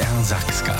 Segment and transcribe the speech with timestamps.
[0.00, 0.74] NDR Zakska.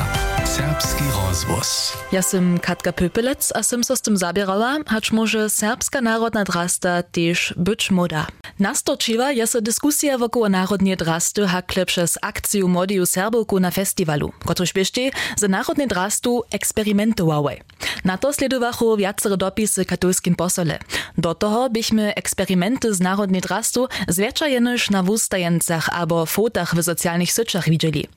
[0.45, 1.93] Serbski rozvoz.
[2.13, 7.03] Ja sam Katka Pöpelec, a sam so z tym zabierała, hacz może serbska narodna drasta
[7.03, 8.27] też być moda.
[8.59, 15.11] Nastoczyła jest dyskusja wokół narodnie drasty hakle przez akcję Modiu Serbowku na festiwalu, kotryż bieście
[15.37, 17.57] za narodnie drastu eksperymentowały.
[18.05, 20.79] Na to sledowachu wiacere dopisy katolskim posole.
[21.19, 27.33] Do toho byśmy eksperymenty z narodnie drastu zwiercza jenoż na wustajencach albo fotach w socjalnych
[27.33, 28.09] syczach widzieli.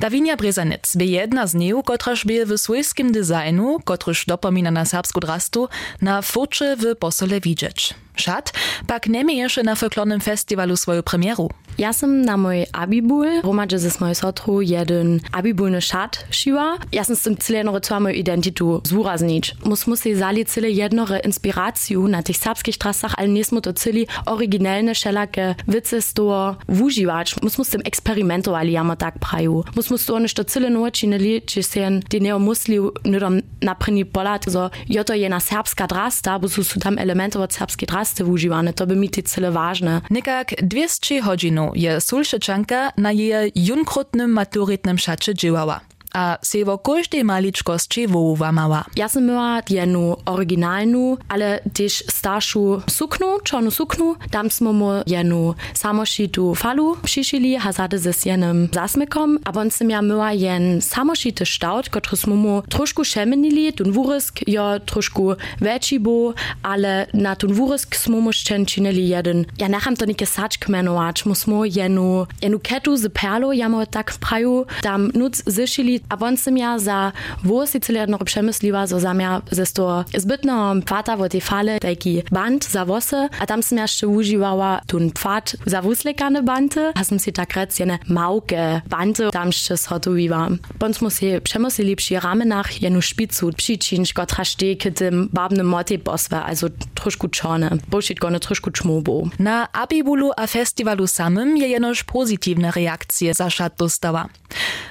[0.00, 5.20] Dawinia Brezanec by jedna z nich, kotraż by w swojskim designu, kotryż dopomina na serbsku
[5.20, 5.68] drastu,
[6.02, 7.94] na focze w posole widzieć.
[8.16, 8.52] Szat
[8.86, 11.50] pak nie jeszcze na folklornym festiwalu swoją premieru.
[11.78, 16.78] Ja sam na mój abibul, romadže ze mojej sotru jeden abibulny šat šiva.
[16.92, 19.54] Ja sam s tym celeno całą moją identitu zúraznić.
[19.64, 24.94] Mus musi zali cyle jednore inspiraciju na tych serbskich trasach, ale nismo to cili originalne
[24.94, 27.42] šelake vice toho vuživač.
[27.42, 29.64] Mus mus tym eksperymentovali, ja ma tak praju.
[29.76, 34.70] Mus mus to nešto cyle nočinili, či sen ti neo musli nudom naprini polat, so
[34.88, 37.52] jo to je na serbska drasta, bo su tam elementy od
[37.88, 40.00] drasty vuživane, to by mi ti cyle ważne.
[40.10, 45.80] Nekak 200 hodzinów je Sulšečanka na jej junkrotnym maturitnym szacie działała.
[46.16, 48.82] a sevo košte maličkosti vovamava.
[48.96, 55.54] Ja sam imala jednu originalnu, ale tež staršu suknu, čornu suknu, tam smo mu jednu
[55.74, 61.44] samošitu falu šišili, hazade ze s jednym zasmekom, a on sam ja myła jen samošite
[61.44, 67.52] staut, kotry smo mu trošku šemenili, tun vurysk jo trošku veći bo, ale na tun
[67.52, 69.44] vurysk smo mu ščen činili jeden.
[69.58, 74.14] Ja nacham to nike sačk menovač, mu jenu, jenu ketu z perlo, ja mu tak
[74.20, 77.12] praju, tam nuc zišili A on sam ja za
[77.42, 82.64] vos i celerno přemysliva, zo sam ja zesto zbytno pfata vo te fale, die band
[82.64, 87.18] za vose, a tam sam ja še uživava tun pfat za vuslekane bante, a sam
[87.18, 90.50] si tak rec jene mauke bante tam še shotoviva.
[90.78, 96.42] Pon smo si přemyslili při ramenach jenu špicu, přičinško trašte k tym babnym mote posve,
[96.42, 97.70] also trošku čone.
[97.88, 99.28] Bullshit gone trošku čmobo.
[99.38, 104.26] Na Abibulu a festivalu samym je jenož pozitivne reakcije zašat dostała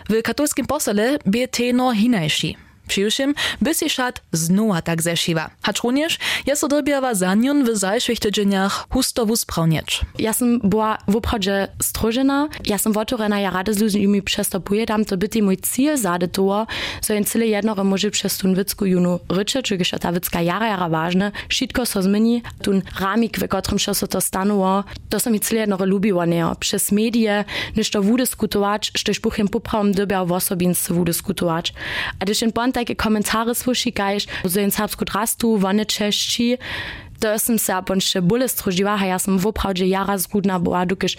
[0.10, 2.65] will katolskim posele bije teno hinaješi.
[2.88, 5.50] Přiwšim by si šat znowa tak zeszywa.
[5.62, 10.02] Hacz również jest odrobiała za nią w zajszych tydzieniach husto wusprawnieć.
[10.20, 15.06] Ja sam była w obchodzie strożena, ja sam wotorena, ja rady z ludźmi przestępuję, tam
[15.06, 16.68] to by mój cel zade to,
[17.02, 20.68] so jen cyle jednore może przez tun wicku junu rycze, czy gdyż ta wicka jara
[20.68, 25.40] jara ważne, wszystko so zmieni, tun ramik, w którym się to stanuło, to sam mi
[25.40, 27.46] cyle jednore lubiło, nie, przez medie,
[27.78, 31.74] niż to wudyskutować, sztyż buchem poprawom dobiał w osobinstwie wudyskutować.
[32.20, 36.58] A gdyż in takie komentarze słyszikajesz, że in serbsku drastu, wone czeszci,
[37.20, 41.18] to jestem serbonšte bole stroživa, a ja sam woprawdzie jara zgudna była, dokiż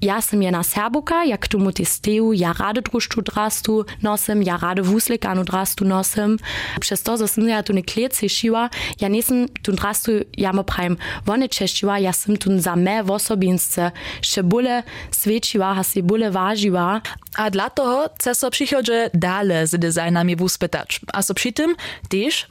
[0.00, 5.44] ja sam jedna serbuka, jak tomu testeju, ja rade druszczu drastu nosem, ja rade wuslekanu
[5.44, 6.38] drastu nosem.
[6.80, 8.70] Przez to, że sam ja tu ne klece šiła,
[9.00, 13.90] ja nisem tu drastu jamo prajem wone češčiła, ja sam tu za me w osobinstce
[14.22, 17.00] še bole svečiła, a se bole wažiła.
[17.36, 21.76] A dla toho chce so przychodzie dale z designami wuspytać, a so przy tym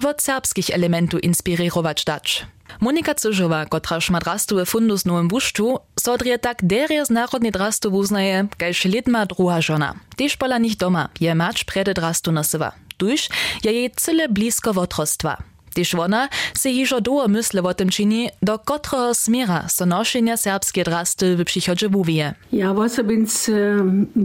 [0.08, 2.46] od serbskich elementów inspirować dać.
[2.82, 7.92] Monika Cyżowa, kotraż ma drastu w fundus nowym buszczu, sodrie tak derie z narodnej drastu
[7.92, 9.94] wuznaje, kajż lidma druga żona.
[10.16, 12.72] Też pola nich doma, je macz prede drastu nasywa.
[12.98, 13.30] Tuż
[13.64, 15.38] je jej cyle blisko wotrostwa.
[15.74, 20.84] Też ona se hižo długo myśle o tym czyni, do kotrego smiera so noszenia serbskie
[20.84, 22.34] drasty przychodzie wówije.
[22.52, 23.52] Ja osobinc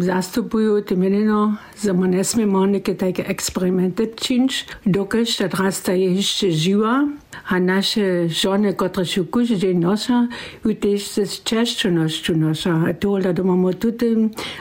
[0.01, 6.15] zastupuję tym jedyno, że my nie smiemy niekie takie eksperymenty czynić, dokud ta drasta je
[6.15, 7.07] jeszcze żywa,
[7.49, 9.85] a nasze żony, które się każdy dzień
[10.65, 12.87] już też ze czeszczonością noszą.
[12.89, 14.17] A to, że mamy tutaj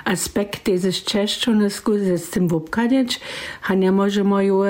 [0.05, 3.19] aspekt tej czeszczoności, ze z tym wopkaniać,
[3.67, 4.61] a nie możemy ją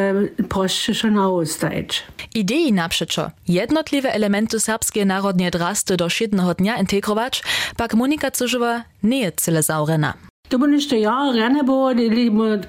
[0.49, 2.03] proszę się naostać.
[2.35, 7.43] Idei naprzeczo jednotliwe elementy serbskiej narodnej drasty do jednego dnia integrować,
[7.77, 10.30] pak Monika Cyżowa nie jest cyle zaurena.
[10.51, 11.95] To bo nešto ja rane bo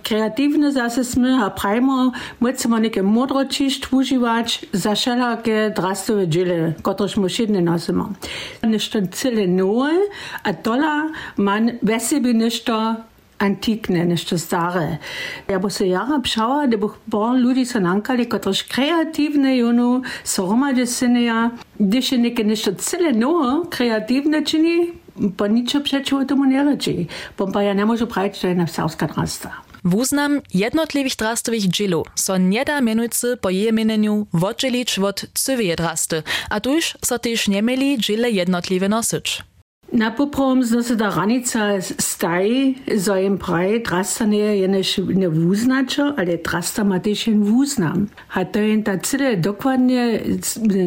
[0.06, 7.18] kreativne zase sme a prajmo môceme neke modro čišt užívať za všelaké drastové džile, kotrež
[7.18, 8.14] mu šedne nosimo.
[8.62, 9.98] Nešto celé nové
[10.46, 13.02] a tola man ve sebi nešto
[13.42, 15.02] antikne, nešto stare.
[15.50, 20.46] Ja bo se jara pšała, da bo bo ljudi so nankali, kotrež kreativne junu, so
[20.46, 25.44] romade syneja, gdyż je neke nešto celé nové kreativne čini, bo
[25.84, 27.06] przeciwko temu nie reči.
[27.38, 28.06] Bo pa ja ne może
[28.40, 29.50] že je na serbska drasta.
[29.84, 36.22] Wuznam jednotliwych drastowych dżilu so nie da mianujcy po jej mieniu oddzielić od cywie drasty,
[36.50, 39.42] a tuż so też nie mieli dżile jednotliwe nosyć.
[39.92, 46.38] Na poprom se ta ranica staj, zo jim praj, drasta ne je ne wuznačo, ale
[46.40, 48.08] drasta ma tež jen wuznam.
[48.34, 50.20] A to je ta cyle dokładnie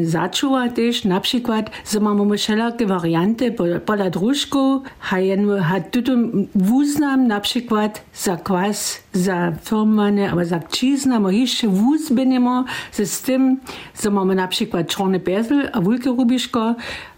[0.03, 3.53] začuva tež, například, že máme všelaké varianty
[3.85, 5.15] pola družku, a
[5.61, 6.11] ha tuto
[6.55, 13.59] wuznam například za kwas, zaformane, aber sagt čizna, išče v uzbenemo, se s tem,
[13.93, 16.73] so imamo napríklad čorne pezel a vulke rubiško,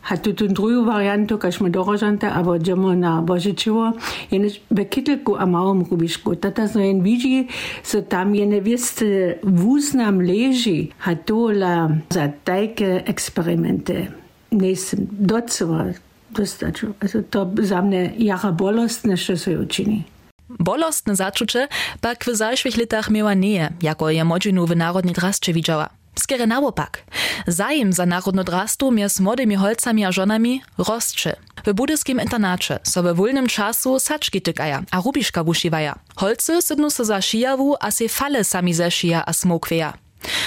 [0.10, 3.92] a tuto drugu variantu, kaž smo dorožante, abo idemo na božičivo,
[4.32, 6.36] je neč v kitelku a malom rubišku.
[6.40, 7.48] Tata so jen vidži,
[7.84, 14.08] so tam je neveste vůz nám leží, a tohle za tajke experimente.
[14.52, 15.92] Nejsem docela
[16.32, 16.96] dostačil.
[17.30, 20.17] To za mne jara bolostne, što se učini.
[20.50, 21.68] Bolostne začuče
[22.02, 25.90] pak w zajszwych latach miała nie, jako je modzinu w Narodni Drascze widziała.
[26.20, 27.04] Skere naopak.
[27.48, 31.36] Zajem za narodno drastu między młodymi holcami a żonami rostcze.
[31.66, 36.00] W budyskim internacie so we wolnym czasu saczki tykaja, a rubiszka wusziwaja.
[36.16, 39.94] Holcy sydnu se za šijawu, a se fale sami ze šija a smokweja.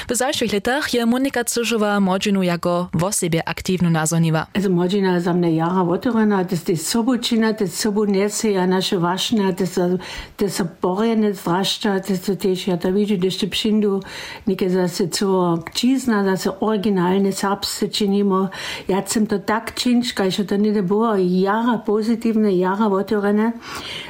[0.08, 4.46] W zajszych latach je Monika Cyżowa młodzinu jako w osobie aktywnu nazoniwa.
[4.54, 9.54] Also młodzina za mnie jara wotorena, to jest sobučina, to jest sobunece, a nasze ważne,
[9.54, 9.80] to jest
[10.36, 14.00] to jest borjene zdraszcza, to jest też, ja to widzę, że to przyndu,
[14.46, 18.48] niekie zase co kcizna, zase oryginalne serbskie czynimo.
[18.88, 23.52] Ja chcę to tak czynić, że to nie było jara pozytywne, jara wotorene,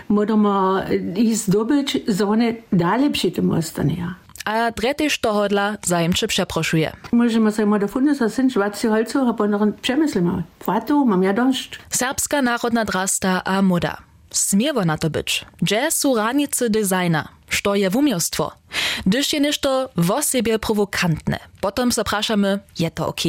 [0.09, 0.49] możemy
[1.17, 4.15] ich zdobyć, że one dalej przy tym ostanie.
[4.45, 6.93] A dretyż tohodla zajemcze przeproszuje.
[7.13, 10.43] Możemy sobie do fundu, że syn żwacy holcu, a potem przemyslimy.
[10.59, 11.79] Płatu mam ja dość.
[11.91, 13.97] Serbska narodna drasta a moda.
[14.31, 15.45] Smiewo na to być.
[15.63, 17.29] Gdzie są ranice designa?
[17.49, 18.53] Što je wumiostwo?
[19.07, 21.39] Gdyż je ništo w sobie prowokantne.
[21.61, 23.21] Potem zapraszamy, je to ok?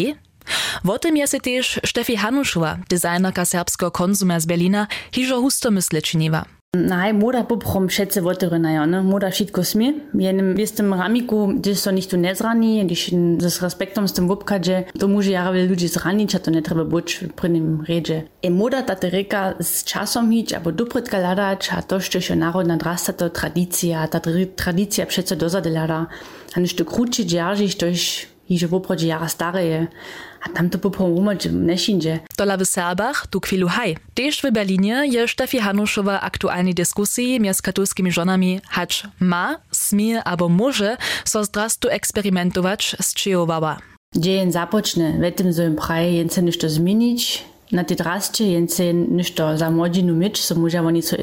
[0.88, 6.46] O tym jest też Steffi Hanuszowa, designerka serbskiego konsuma z Berlina, hižo husto mysle činiva.
[6.78, 9.02] Nahai moda poprom schätze voterina, ja, ne?
[9.04, 9.90] Moda šit kosmi.
[10.16, 13.02] Jenem istem ramiku, gdje so ništu ne zrani, gdjež
[13.44, 17.18] s respektom s tem vopkađe, to muže jarave ljudi zranić, a to ne treba boć
[17.36, 18.22] pri njim ređe.
[18.42, 22.40] E moda ta te reka s časom hić, abo dopretka ladač, a to što še
[22.40, 24.24] narod nadrasta to tradicija, ta
[24.56, 26.06] tradicija pšece dozade lada.
[26.56, 28.08] A nešto kruči džaržiš, to iš,
[28.48, 29.88] hiže voprođe jara stareje.
[30.42, 30.52] Je.
[30.52, 32.20] A tam to poprom umoć nešinže.
[32.38, 33.98] Dola w Serbach tu chwilu haj.
[34.14, 40.50] Też w Berlinie je Steffi Hanuszowa aktualnej dyskusji między katolskimi żonami hacz ma, smie albo
[40.50, 43.78] może so zdrastu eksperymentować z czyjowała.
[44.16, 48.68] Gdzie jen započne, w tym so im praje jen se zmienić, na tej draście jen
[48.68, 51.16] se ništo za młodzinu mieć, so może oni so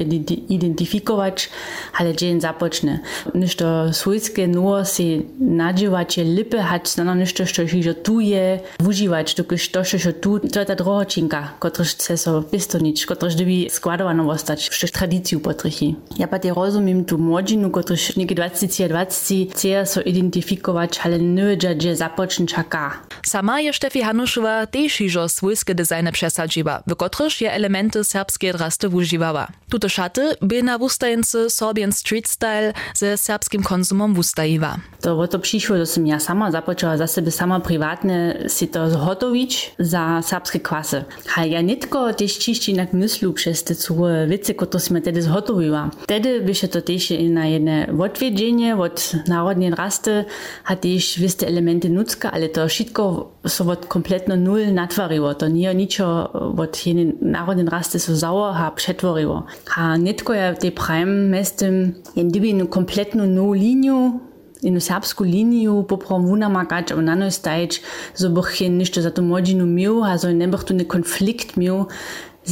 [0.49, 1.49] identyfikować,
[1.97, 2.99] ale gdzie jen započne.
[3.35, 9.35] Ništo swojskie nuo si nadziewać je lipy, hać znano ništo, što się tu je, wużywać,
[9.35, 14.69] dokud to, što tu, to ta drohočinka, kotryż chce so pistonić, kotryż dybi składowano ostać,
[14.71, 15.95] što tradyciju potrychi.
[16.17, 21.57] Ja pa te rozumiem tu młodzinu, kotryż niekie 20, 20, chce so identyfikować, ale nie
[21.57, 22.99] gdzie započne czaka.
[23.23, 28.89] Sama je Steffi Hanuszowa też hižo swojskie designy przesadziła, w kotryż je elementy serbskie drasty
[28.89, 29.47] wużywała.
[29.69, 34.77] Tuto szaty by na wustajence Sorbian Street Style ze serbskim konsumom wustajiwa.
[35.01, 38.89] To o to przyszło, że sam ja sama zapoczęła za siebie sama prywatnie si to
[38.89, 41.03] zhotowić za serbskie kwasy.
[41.35, 45.89] A ja tylko też czyści na myślu przez te całe wice, które sme wtedy zhotowiła.
[46.03, 50.25] Wtedy by to też na jedne odwiedzenie od narodnej rasty,
[50.65, 50.75] a
[51.17, 55.33] wiste elementy nudzka, ale to wszystko so od kompletno nul natwariło.
[55.33, 59.47] To nie niczo od воочи народен расте со зауа пшетвориво.
[59.75, 64.19] А нетко ја те правим местем ја дибину комплетну нову линију
[64.61, 67.81] ino srpsku liniju poprom wunamakat o nanostajč,
[68.15, 71.55] zo boh je ništo za to mođinu mil, a zo ne boh tu ne konflikt
[71.55, 71.87] mil,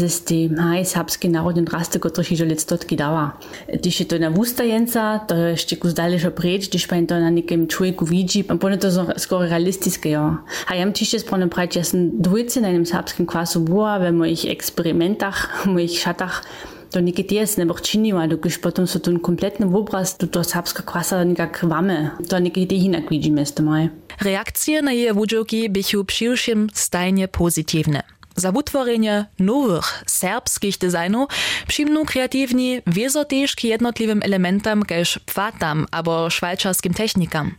[0.06, 3.40] z tem, haj, srpski narod in raste, kot jih že letstotki dava.
[3.82, 7.18] Tiš je to na vustajenca, to je še kus daljša preč, tiš pa je to
[7.18, 10.44] na nekem človeku vidi, pa pone to skoraj realistiske, jo.
[10.70, 14.14] A jam tiš je spone preč, jaz sem dvojce na enem srpskim kvasu bua, v
[14.14, 16.44] mojih eksperimentah, v mojih šatah,
[16.88, 20.84] moich szatach, to niekedy jest, nebo činila, dokud potom so ten kompletny obraz do serbska
[20.84, 22.12] kwasa nekak vame.
[22.30, 23.90] To niekedy inak widzimy z tym.
[24.22, 28.04] Reakcje na jej wudżoki bychu przyjszym stajnie pozytywne.
[28.36, 31.30] Za wutworzenie nowych serbskich designów
[31.68, 37.56] przyjmną kreatywni wiezo też k jednotliwym elementam, każ płatam albo szwajcarskim technikam.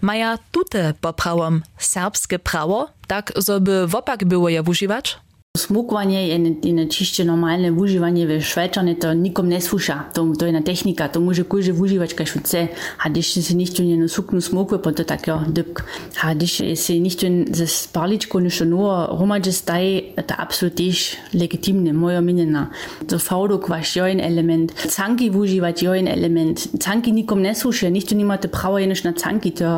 [0.00, 5.18] Maja tute poprawom serbskie prawo, tak żeby wopak było je używać?
[5.58, 10.52] Smokvanje je na čišče normalne uživanje, veš, večanje to nikom ne sluša, to, to je
[10.52, 12.62] na tehnika, to može kuže uživač, kaj šuce,
[13.04, 15.82] a diš se nišče ne nasuknu smokve, pa to tako depk,
[16.22, 21.02] a diš se nišče za spaličko nišče nuo, romače staje, ta apsolut iš
[21.34, 22.70] legitimne, moja minjena.
[23.08, 28.48] To faudok vaš jojen element, canki uživač jojen element, canki nikom ne sluša, nišče nimate
[28.48, 29.68] pravo je niš na canki, to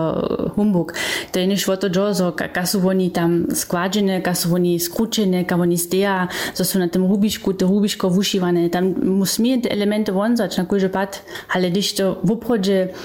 [0.55, 0.95] humbug,
[1.33, 5.64] to je niš voto džozo, kaj so oni tam skvađene, kaj so oni skučene, kaj
[5.65, 8.71] oni steja, so su na tym rubišku, te rubiško vušiwane.
[8.71, 12.23] Tam musimy te elementy wązać na kójże pat, ale když to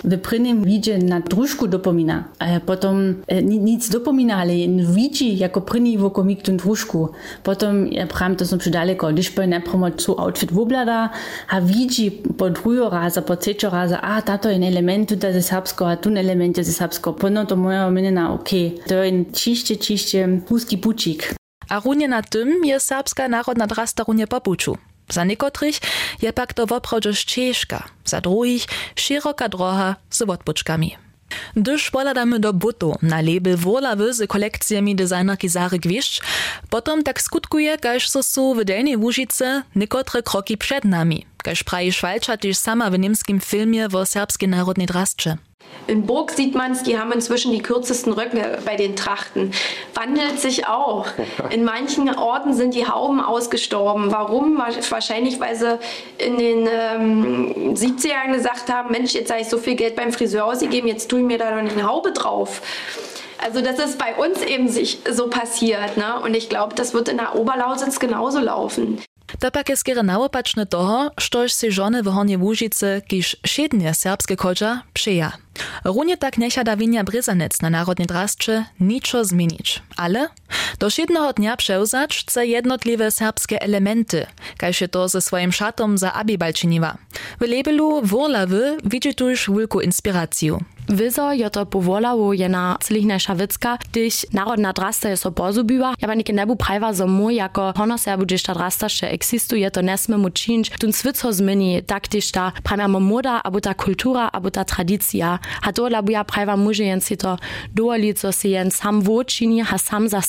[0.04, 4.54] w prynym widzie na drużku dopomina, a potom e, nic dopomina, ale
[4.94, 7.10] widzi jako pryni w okomik tym drużku.
[7.44, 11.10] Potom ja pram to są przydaleko, když po najpromo co outfit woblada,
[11.50, 15.89] a widzi po drugo raza, po trzecie raza, a tato jest element tutaj ze serbsko,
[15.89, 17.13] a tu element ze serbsko.
[17.13, 18.68] Pono to moja minena, okej.
[18.75, 18.88] Okay.
[18.88, 21.38] To jest čiście, čiście huski pučik.
[21.69, 24.77] A na tym je serbska narodna drasta runie papuczu.
[25.09, 25.79] Za niekotrych
[26.21, 30.97] je pak to woprodźe ścieżka, za drugich szeroka droga z odpuczkami.
[31.55, 36.21] Gdyż poladamy do butu na label wolawy z kolekcjami designerki Zary Gwiszcz,
[36.69, 41.91] potom tak skutkuje, kaž so su w Delnej Łužice niekotre kroki przed nami, kaž praji
[41.91, 45.49] Švalča też sama w niemskim filmie wo serbskiej narodnej drastcze.
[45.89, 49.51] In Burg sieht man es, die haben inzwischen die kürzesten Röcke bei den Trachten.
[49.95, 51.07] Wandelt sich auch.
[51.49, 54.11] In manchen Orten sind die Hauben ausgestorben.
[54.11, 54.59] Warum?
[54.89, 55.79] Wahrscheinlich, weil sie
[56.19, 60.45] in den ähm, 70ern gesagt haben, Mensch, jetzt habe ich so viel Geld beim Friseur
[60.45, 62.61] ausgegeben, jetzt tue ich mir da noch eine Haube drauf.
[63.43, 65.97] Also das ist bei uns eben sich so passiert.
[65.97, 66.19] Ne?
[66.21, 69.01] Und ich glaube, das wird in der Oberlausitz genauso laufen.
[69.38, 74.33] To pak je skoro naopačne toho, štož si žony v Hornie Łužice, kiž šednie serbskie
[74.33, 75.38] kodža, przeja.
[75.84, 79.82] Runie tak nechada winia Bryzanec na narodnie drastcze niczo zmienić.
[79.98, 80.28] Ale
[80.79, 84.25] do jednego dnia przełzać chce jednotliwe serbskie elementy,
[84.57, 86.98] kaj to ze swoim szatom za Abibal czyniła.
[87.39, 90.59] W labelu Wurlawy widzi tu już wielką inspirację.
[90.89, 95.93] Wyzo je to powolało jena celihna szawicka, gdyż narodna drasta je so pozubiła.
[96.01, 100.17] Ja nie nebu prajwa za mój jako honoserbu, gdyż ta drasta jeszcze eksistuje, to nesmy
[100.17, 100.69] mu czynić.
[100.69, 105.39] Tun swico zmieni, tak gdyż ta prajma moda, abo ta kultura, abo ta tradycja.
[105.62, 107.38] A to labuja prajwa muže jen si to
[107.75, 110.21] dovoli, co si jen sam vočini, a sam za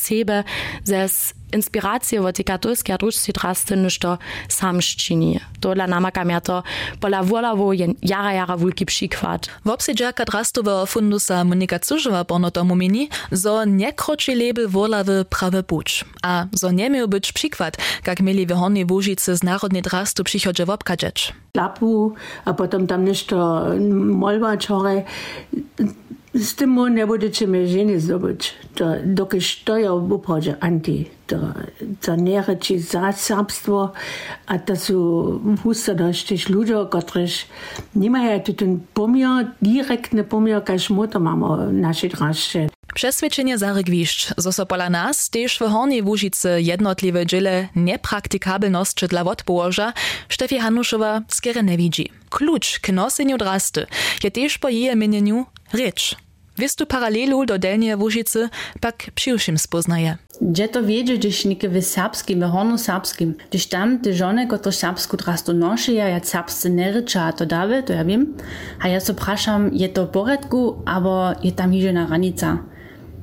[0.85, 4.19] zes inspiracje od tej katolskiej drużcy drasty niż to
[4.49, 5.41] sam szczyni.
[5.61, 6.63] To dla namakam ja to
[7.01, 9.47] pola wolawo jara jara wulki przykład.
[9.65, 15.63] W obsiedziaka drastowego fundusa Monika Cużowa pono to mumini, zo nie kroczy label wolawy prawy
[15.63, 16.05] pucz.
[16.23, 20.67] A zo nie miał być przykład, jak mieli w Hornej Wóżycy z narodnej drastu przychodzie
[20.67, 21.33] w obkadzecz.
[21.55, 23.67] Lapu, a potem tam nešto
[26.35, 28.55] molbačore, z tym nie budete mnie żeny zdobyć.
[28.75, 31.11] To, dokiż to ja w obchodzie anti.
[31.27, 31.37] To,
[32.01, 33.93] to nie reči za serbstwo,
[34.47, 34.95] a to są
[35.65, 37.47] wustodość też ludzie, którzy
[37.95, 41.21] nie mają ten pomiar, direktny pomiar, każ my to
[42.91, 43.11] mamy nasze draższe.
[43.11, 49.25] Przesvědčenie Zary Gwiszcz, zo so pola nas też w Hornej Łužice jednotliwe dziele nepraktikabelność dla
[49.25, 49.93] odpołoża,
[50.29, 52.11] Steffi Hanuszowa skiery nie widzi.
[52.31, 53.87] Klucz k noseniu drasty
[54.25, 56.17] je też po jej imieniu rycz.
[56.59, 58.49] Wistu paralelu do Delnie Łužice
[58.81, 60.17] pak przyuszym spoznaje.
[60.43, 64.73] Gdzie to wiedzie, gdyż nieke w serbskim, w hornu serbskim, gdyż tam te żony, które
[64.73, 68.37] serbsku drastu nosi, ja jak serbscy nie rycza, a to dawe, to ja wiem.
[68.81, 72.59] A ja so praszam, je to w porządku, albo je tam hižena ranica.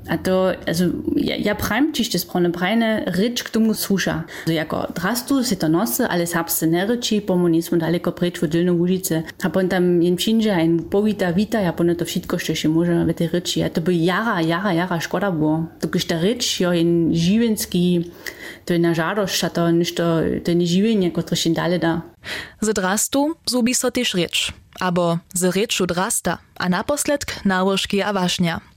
[0.08, 4.16] A to, also, ja, ja prajem čište správne prajne, reč k tomu sluša.
[4.48, 8.48] Also, jako drastu si to nosy, ale serbsce ne reči, pomo nismo daleko preč v
[8.48, 9.24] Dylnu Łužice.
[9.44, 13.04] A pon tam jen přinže, ein povita vita, ja pon to všetko, što še može
[13.04, 13.64] v tej reči.
[13.64, 15.68] A to by jara, jara, jara škoda było.
[15.80, 18.12] To když ta reč, jo, jen živenský,
[18.66, 20.04] to je na žadoš, a to ništo,
[20.44, 22.04] to je neživenje, kot še dalej da.
[22.62, 28.77] Z drastu zubi so tež reč, abo z reču drasta, a naposledk nałożki a.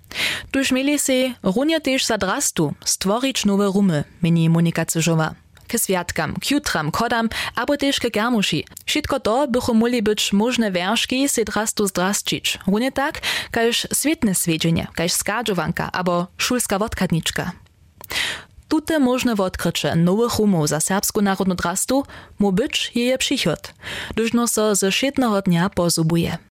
[0.51, 1.13] Tuż mieli se
[1.43, 5.35] runie też za drastu stworić nowe rumy, mini Monika Cyżowa.
[5.69, 8.65] K jutram, kodam, abo też k germuši.
[8.87, 12.59] Wszystko to bychu mogli być możne wierszki se drastu zdrasčić.
[12.67, 17.53] Runie tak, kaž świetne swiedzenie, kaž skadżowanka, abo szulska wodkadniczka.
[18.69, 22.05] Tute możne odkrycie nowych rumów za serbską narodną drastu
[22.39, 23.75] mu być jej przychód,
[24.15, 26.39] gdyż no so ze szednego dnia pozubuje.